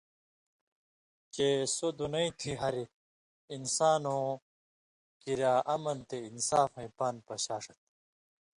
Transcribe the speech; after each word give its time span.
چِہ 1.33 1.47
سَو 1.75 1.87
دُنئ 1.97 2.27
تھی 2.39 2.51
ہار 2.59 2.75
انسانوں 3.55 4.25
کِراں 5.21 5.59
امن 5.73 5.97
تے 6.09 6.17
انصافَئیں 6.29 6.93
پاند 6.97 7.17
پَشاݜَت 7.27 7.79